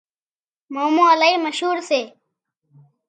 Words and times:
مامو 0.73 1.03
الهي 1.13 1.33
مشهور 1.47 1.77
سي 1.89 2.01